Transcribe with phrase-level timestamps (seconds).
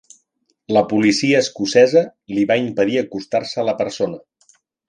[0.77, 2.03] La policia escocesa
[2.37, 4.21] li va impedir acostar-se a la persona.